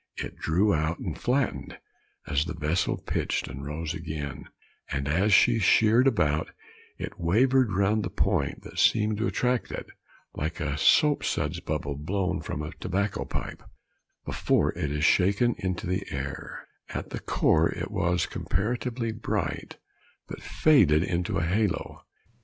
It 0.17 0.35
drew 0.35 0.73
out 0.73 0.97
and 0.97 1.15
flattened 1.15 1.77
as 2.25 2.45
the 2.45 2.55
vessel 2.55 2.97
pitched 2.97 3.47
and 3.47 3.63
rose 3.63 3.93
again, 3.93 4.45
and 4.89 5.07
as 5.07 5.31
she 5.31 5.59
sheered 5.59 6.07
about, 6.07 6.49
it 6.97 7.19
wavered 7.19 7.71
round 7.71 8.01
the 8.03 8.09
point 8.09 8.63
that 8.63 8.79
seemed 8.79 9.17
to 9.19 9.27
attract 9.27 9.71
it, 9.71 9.85
like 10.33 10.59
a 10.59 10.75
soap 10.75 11.23
suds 11.23 11.59
bubble 11.59 11.93
blown 11.95 12.41
from 12.41 12.63
a 12.63 12.71
tobacco 12.79 13.25
pipe, 13.25 13.61
before 14.25 14.71
it 14.75 14.91
is 14.91 15.05
shaken 15.05 15.53
into 15.59 15.85
the 15.85 16.03
air; 16.09 16.67
at 16.89 17.11
the 17.11 17.19
core 17.19 17.69
it 17.69 17.91
was 17.91 18.25
comparatively 18.25 19.11
bright, 19.11 19.77
but 20.27 20.41
faded 20.41 21.03
into 21.03 21.37
a 21.37 21.45
halo. 21.45 22.05